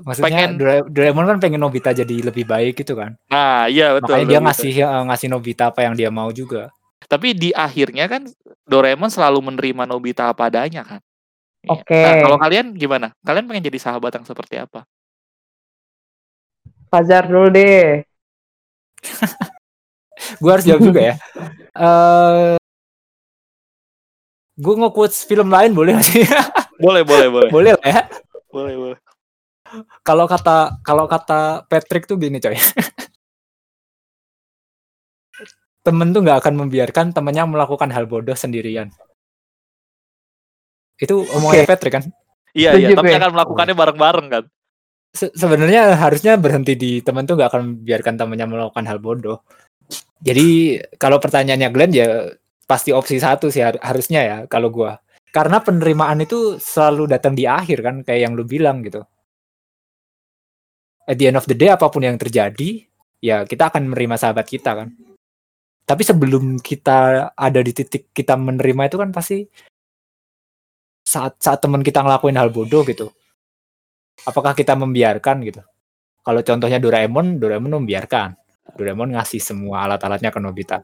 [0.00, 4.16] maksudnya Pengen- Dora- Doraemon kan pengen Nobita jadi lebih baik gitu kan nah iya betul
[4.16, 4.46] makanya dia betul.
[4.48, 8.24] ngasih eh, ngasih Nobita apa yang dia mau juga Tapi di akhirnya kan
[8.64, 11.00] Doraemon selalu menerima Nobita apa adanya kan.
[11.60, 11.70] Iya.
[11.76, 11.98] Oke.
[11.98, 13.12] Nah, kalau kalian gimana?
[13.20, 14.86] Kalian pengen jadi sahabat yang seperti apa?
[16.88, 18.00] Fajar dulu deh
[20.40, 21.14] gue harus jawab juga ya
[21.84, 22.54] eh
[24.54, 26.24] gue nge-quotes film lain boleh nggak sih
[26.78, 27.50] Boleh, boleh, boleh.
[27.54, 28.02] boleh lah ya
[28.48, 28.98] boleh, boleh.
[30.04, 32.56] Kalau kata kalau kata Patrick tuh gini coy.
[35.82, 38.86] Temen tuh nggak akan membiarkan temennya melakukan hal bodoh sendirian.
[40.94, 42.04] Itu omongannya Patrick kan?
[42.54, 44.44] Iya, iya, tapi akan melakukannya bareng-bareng kan.
[45.10, 49.42] Se- sebenarnya harusnya berhenti di temen tuh nggak akan membiarkan temennya melakukan hal bodoh.
[50.22, 52.30] Jadi kalau pertanyaannya Glenn ya
[52.62, 55.02] pasti opsi satu sih har- harusnya ya kalau gua.
[55.34, 57.96] Karena penerimaan itu selalu datang di akhir kan?
[58.06, 59.02] Kayak yang lu bilang gitu
[61.06, 62.86] at the end of the day apa pun yang terjadi
[63.22, 64.88] ya kita akan menerima sahabat kita kan.
[65.82, 69.42] Tapi sebelum kita ada di titik kita menerima itu kan pasti
[71.02, 73.10] saat saat teman kita ngelakuin hal bodoh gitu.
[74.22, 75.62] Apakah kita membiarkan gitu?
[76.22, 78.38] Kalau contohnya Doraemon Doraemon membiarkan.
[78.78, 80.78] Doraemon ngasih semua alat-alatnya ke Nobita.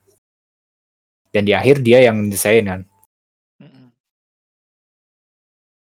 [1.30, 2.82] Dan di akhir dia yang desain kan.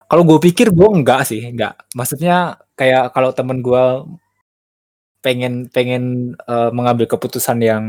[0.07, 1.75] Kalau gue pikir gue enggak sih enggak.
[1.97, 4.07] Maksudnya kayak kalau temen gue
[5.27, 7.85] pengen pengen eh, mengambil keputusan yang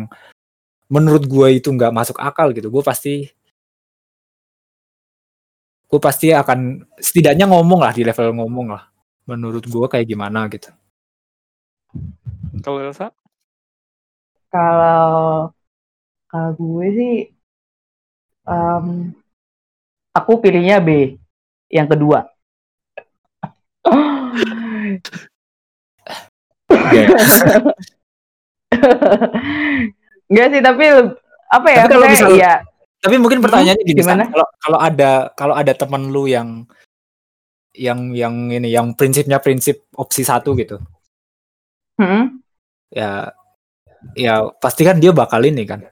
[0.90, 3.30] menurut gue itu nggak masuk akal gitu gue pasti
[5.88, 8.90] gue pasti akan setidaknya ngomong lah di level ngomong lah
[9.30, 10.74] menurut gue kayak gimana gitu
[12.64, 13.14] Kalau Elsa?
[14.50, 15.54] Kalau
[16.28, 17.14] kalau gue sih
[18.48, 18.86] em,
[20.12, 21.16] aku pilihnya B
[21.72, 22.28] yang kedua.
[30.28, 30.86] Enggak sih, tapi
[31.48, 31.82] apa ya?
[31.86, 32.54] Tapi kalau maksudnya misal- ya
[32.98, 34.20] tapi mungkin pertanyaannya gini San.
[34.20, 34.24] gimana?
[34.34, 36.66] kalau kalau ada kalau ada teman lu yang
[37.78, 40.82] yang yang ini yang prinsipnya prinsip opsi satu gitu
[42.02, 42.42] hmm,
[42.90, 43.30] ya
[44.18, 45.86] ya pasti kan dia bakal ini kan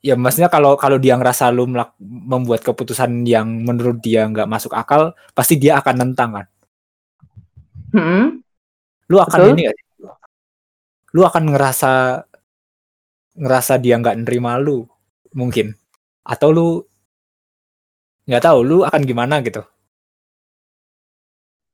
[0.00, 4.72] ya maksudnya kalau kalau dia ngerasa lu melak- membuat keputusan yang menurut dia nggak masuk
[4.72, 6.46] akal pasti dia akan nentang kan
[7.92, 8.43] hmm.
[9.10, 9.52] Lu akan Betul.
[9.54, 9.86] ini gak sih?
[11.14, 11.92] lu akan ngerasa
[13.38, 14.86] ngerasa dia nggak nerima lu
[15.34, 15.74] mungkin
[16.26, 16.68] atau lu
[18.26, 19.62] nggak tahu lu akan gimana gitu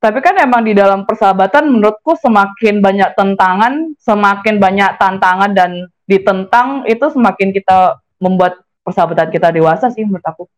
[0.01, 6.89] Tapi kan emang di dalam persahabatan menurutku semakin banyak tentangan, semakin banyak tantangan dan ditentang
[6.89, 10.49] itu semakin kita membuat persahabatan kita dewasa sih menurut aku.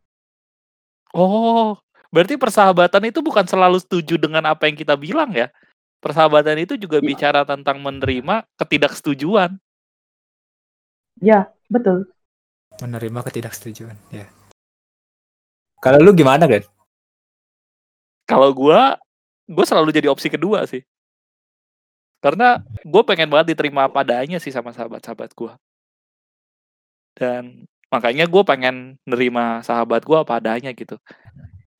[1.10, 1.74] Oh,
[2.14, 5.50] berarti persahabatan itu bukan selalu setuju dengan apa yang kita bilang ya?
[6.02, 7.06] Persahabatan itu juga Iya.
[7.14, 9.54] bicara tentang menerima ketidaksetujuan.
[11.22, 12.10] Ya, betul.
[12.80, 14.26] menerima ketidaksetujuan ya
[15.82, 16.64] kalau lu gimana kan
[18.24, 18.96] Kalau gua,
[19.50, 20.80] gua selalu jadi opsi kedua sih.
[22.22, 25.58] Karena gue pengen banget diterima apa adanya sih sama sahabat-sahabat gua.
[27.18, 30.96] Dan makanya gue pengen nerima sahabat gua apa adanya gitu.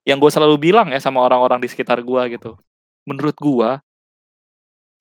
[0.05, 2.59] Yang gue selalu bilang ya sama orang-orang di sekitar gua gitu.
[3.09, 3.81] Menurut gua,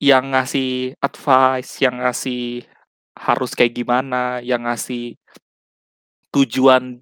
[0.01, 2.65] yang ngasih advice, yang ngasih
[3.13, 5.13] harus kayak gimana, yang ngasih
[6.33, 6.97] tujuan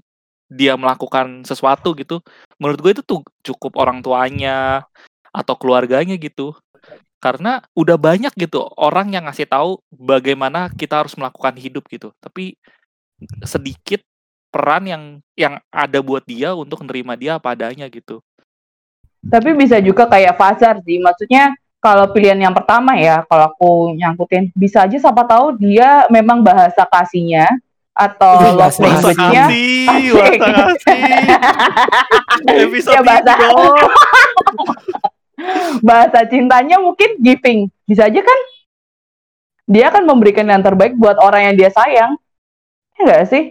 [0.51, 2.19] dia melakukan sesuatu gitu,
[2.59, 4.83] menurut gue itu tuh cukup orang tuanya
[5.31, 6.51] atau keluarganya gitu.
[7.19, 12.11] Karena udah banyak gitu orang yang ngasih tahu bagaimana kita harus melakukan hidup gitu.
[12.19, 12.55] Tapi
[13.43, 14.03] sedikit
[14.49, 15.03] peran yang
[15.35, 18.23] yang ada buat dia untuk menerima dia apa adanya gitu.
[19.19, 20.95] Tapi bisa juga kayak Fazar sih.
[21.03, 26.43] Maksudnya kalau pilihan yang pertama ya, kalau aku nyangkutin, bisa aja siapa tahu dia memang
[26.43, 27.47] bahasa kasihnya
[27.95, 31.01] atau love bahasa language-nya kasih, bahasa kasih.
[32.67, 33.39] Episode Ya, bahasa-
[35.87, 37.71] bahasa cintanya mungkin giving.
[37.87, 38.39] Bisa aja kan?
[39.69, 42.19] Dia akan memberikan yang terbaik buat orang yang dia sayang.
[42.95, 43.43] Ya enggak sih?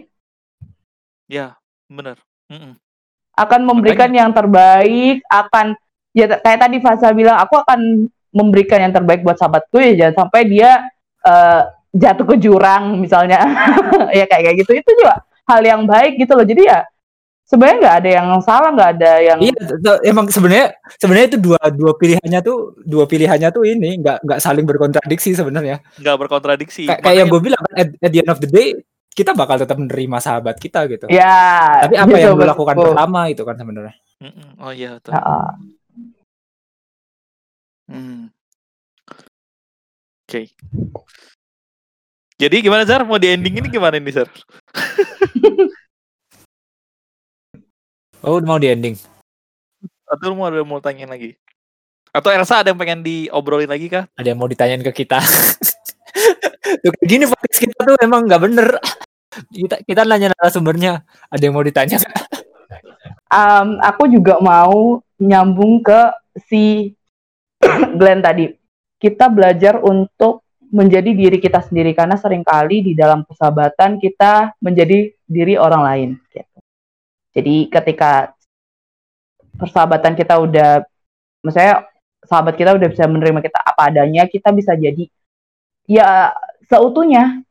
[1.25, 1.45] Ya,
[1.89, 2.17] bener.
[2.49, 2.77] Mm-mm.
[3.33, 5.73] Akan memberikan yang terbaik, akan
[6.11, 10.41] ya kayak tadi Fasa bilang, aku akan memberikan yang terbaik buat sahabatku ya jangan sampai
[10.45, 10.85] dia
[11.25, 11.61] eh,
[11.93, 13.41] jatuh ke jurang misalnya.
[14.17, 14.71] ya kayak kayak gitu.
[14.77, 16.45] Itu juga hal yang baik gitu loh.
[16.45, 16.85] Jadi ya
[17.49, 19.53] sebenarnya nggak ada yang salah, nggak ada yang iya
[20.05, 24.69] emang sebenarnya sebenarnya itu dua dua pilihannya tuh dua pilihannya tuh ini nggak nggak saling
[24.69, 26.85] berkontradiksi sebenarnya Nggak berkontradiksi.
[26.85, 28.77] kayak kayak yang gue bilang at, at the end of the day
[29.17, 31.81] kita bakal tetap menerima sahabat kita gitu ya.
[31.89, 32.85] tapi apa gitu, yang lu lakukan betul.
[32.93, 33.95] pertama itu kan sebenarnya.
[34.61, 35.11] Oh iya betul.
[35.17, 35.47] Heeh.
[37.89, 38.29] Hmm.
[40.29, 40.53] Oke.
[42.37, 43.01] Jadi gimana Zar?
[43.01, 44.29] Mau di ending ini gimana nih Zar?
[48.29, 48.93] oh mau di ending
[50.05, 51.33] Atau mau ada mau tanyain lagi?
[52.13, 54.05] Atau Elsa ada yang pengen diobrolin lagi kah?
[54.13, 55.17] ada yang mau ditanyain ke kita
[56.85, 58.77] tuh gini podcast kita tuh emang nggak bener
[59.57, 61.01] kita kita nanya narasumbernya
[61.33, 61.97] ada yang mau ditanya?
[63.29, 66.01] Em, aku juga mau nyambung ke
[66.49, 66.97] si
[67.99, 68.51] Glenn tadi.
[68.99, 75.09] Kita belajar untuk menjadi diri kita sendiri karena sering kali di dalam persahabatan kita menjadi
[75.25, 76.09] diri orang lain.
[76.29, 76.57] Gitu.
[77.33, 78.35] Jadi ketika
[79.55, 80.83] persahabatan kita udah,
[81.41, 81.87] misalnya
[82.27, 85.07] sahabat kita udah bisa menerima kita apa adanya, kita bisa jadi
[85.89, 86.35] ya
[86.69, 87.41] seutuhnya,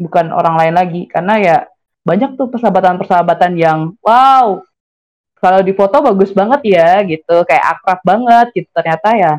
[0.00, 1.02] bukan orang lain lagi.
[1.06, 1.56] Karena ya
[2.04, 4.60] banyak tuh persahabatan-persahabatan yang wow
[5.40, 9.32] kalau di foto bagus banget ya gitu kayak akrab banget gitu ternyata ya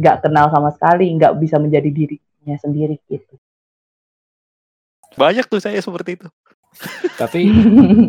[0.00, 3.36] nggak kenal sama sekali nggak bisa menjadi dirinya sendiri gitu.
[5.14, 6.28] Banyak tuh saya seperti itu.
[7.18, 7.50] tapi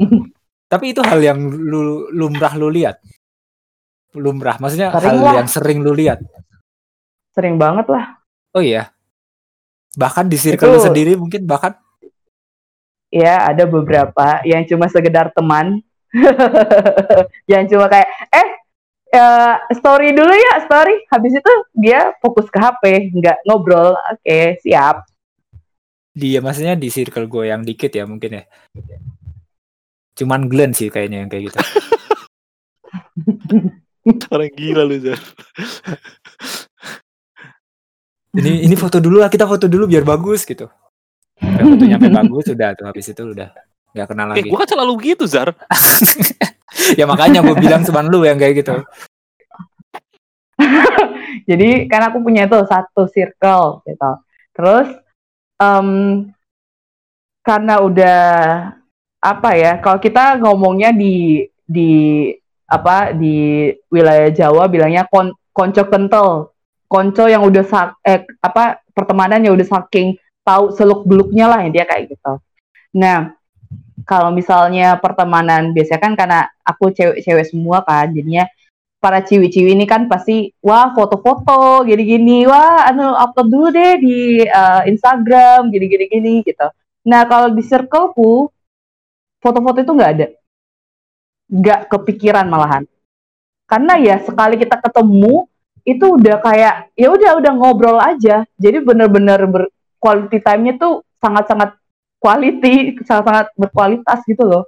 [0.71, 3.01] tapi itu hal yang lu lumrah lu lihat.
[4.15, 5.33] Lumrah maksudnya Sering hal lah.
[5.43, 6.19] yang sering lu lihat.
[7.35, 8.21] Sering banget lah.
[8.53, 8.91] Oh iya.
[9.91, 11.75] Bahkan di circle lu Itu- sendiri mungkin bahkan
[13.11, 15.83] ya ada beberapa yang cuma sekedar teman.
[17.51, 18.47] Yang cuma kayak eh
[19.15, 20.95] uh, story dulu ya story.
[21.11, 23.95] Habis itu dia fokus ke HP nggak ngobrol.
[24.11, 25.03] Oke okay, siap.
[26.11, 28.43] Dia maksudnya di circle gue yang dikit ya mungkin ya.
[30.15, 31.59] Cuman Glenn sih kayaknya yang kayak gitu.
[34.33, 35.19] Orang gila lu Jar.
[38.31, 40.67] Ini ini foto dulu lah kita foto dulu biar bagus gitu.
[41.39, 43.49] Kayak fotonya sampai bagus udah tuh habis itu udah
[43.91, 44.47] nggak kenal eh lagi.
[44.47, 45.51] gua kan selalu gitu Zar
[46.99, 48.75] ya makanya gue bilang cuman lu yang kayak gitu.
[51.49, 54.11] Jadi kan aku punya tuh satu circle gitu.
[54.53, 54.87] Terus
[55.57, 55.89] um,
[57.41, 58.19] karena udah
[59.21, 61.91] apa ya kalau kita ngomongnya di di
[62.65, 66.29] apa di wilayah Jawa bilangnya kon, konco kental.
[66.91, 71.87] Konco yang udah sak, eh, apa pertemanan yang udah saking tahu seluk beluknya lah dia
[71.87, 72.33] kayak gitu.
[72.99, 73.31] Nah
[74.05, 78.47] kalau misalnya pertemanan biasanya kan karena aku cewek-cewek semua kan jadinya
[79.01, 84.85] para ciwi-ciwi ini kan pasti wah foto-foto gini-gini wah anu upload dulu deh di uh,
[84.85, 86.69] Instagram gini-gini gini gitu.
[87.09, 88.45] Nah kalau di circleku
[89.41, 90.27] foto-foto itu nggak ada.
[91.49, 92.85] Nggak kepikiran malahan.
[93.65, 95.49] Karena ya sekali kita ketemu
[95.81, 98.45] itu udah kayak ya udah udah ngobrol aja.
[98.61, 99.63] Jadi bener-bener ber
[99.97, 101.80] quality time-nya tuh sangat-sangat
[102.21, 104.63] quality sangat-sangat berkualitas gitu loh.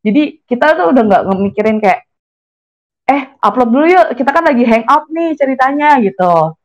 [0.00, 2.00] Jadi kita tuh udah nggak ngemikirin kayak
[3.04, 6.56] eh upload dulu yuk kita kan lagi hangout nih ceritanya gitu.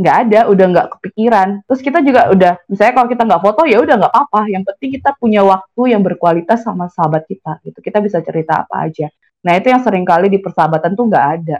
[0.00, 1.48] Nggak ada udah nggak kepikiran.
[1.68, 4.40] Terus kita juga udah misalnya kalau kita nggak foto ya udah nggak apa-apa.
[4.48, 7.78] Yang penting kita punya waktu yang berkualitas sama sahabat kita gitu.
[7.84, 9.12] Kita bisa cerita apa aja.
[9.44, 11.58] Nah itu yang sering kali di persahabatan tuh nggak ada.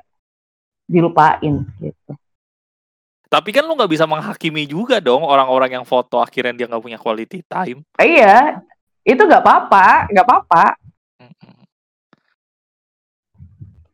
[0.88, 2.12] Dilupain gitu
[3.28, 6.96] tapi kan lu nggak bisa menghakimi juga dong orang-orang yang foto akhirnya dia nggak punya
[6.96, 7.84] quality time.
[8.00, 8.64] Iya
[9.04, 10.64] itu nggak apa-apa nggak apa-apa.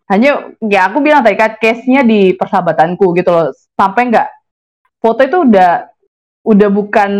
[0.07, 3.51] Hanya ya aku bilang tadi kan case-nya di persahabatanku gitu loh.
[3.75, 4.29] Sampai nggak
[5.03, 5.91] foto itu udah
[6.47, 7.11] udah bukan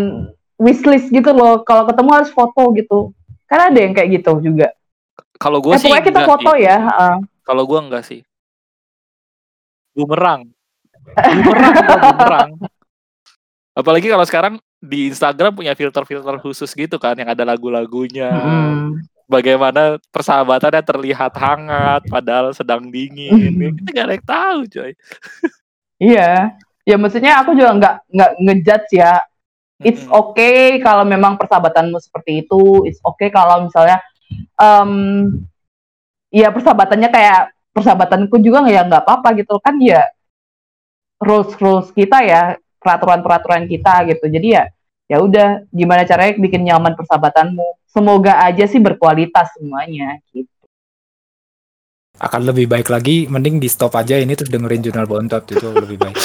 [0.55, 1.67] wishlist gitu loh.
[1.67, 3.11] Kalau ketemu harus foto gitu.
[3.43, 4.71] Kan ada yang kayak gitu juga.
[5.35, 7.17] Kalau gue eh, sih pokoknya kita foto ya uh.
[7.43, 8.23] kalau gue enggak sih.
[9.91, 10.54] Bumerang
[11.13, 12.49] bumerang bumerang
[13.75, 19.97] apalagi kalau sekarang di Instagram punya filter-filter khusus gitu kan yang ada lagu-lagunya hmm bagaimana
[20.13, 23.57] persahabatannya terlihat hangat padahal sedang dingin.
[23.81, 24.91] Kita gak ada yang tahu, coy.
[25.97, 26.31] Iya.
[26.85, 29.17] Ya maksudnya aku juga nggak nggak ngejudge ya.
[29.81, 32.85] It's okay kalau memang persahabatanmu seperti itu.
[32.85, 33.99] It's okay kalau misalnya
[34.61, 34.91] um,
[36.29, 37.41] ya persahabatannya kayak
[37.73, 40.05] persahabatanku juga ya nggak apa-apa gitu kan ya
[41.21, 42.41] rules rules kita ya
[42.79, 44.25] peraturan peraturan kita gitu.
[44.27, 44.63] Jadi ya
[45.05, 50.49] ya udah gimana caranya bikin nyaman persahabatanmu semoga aja sih berkualitas semuanya gitu.
[52.15, 55.99] Akan lebih baik lagi, mending di stop aja ini terus dengerin jurnal bontot itu lebih
[55.99, 56.15] baik.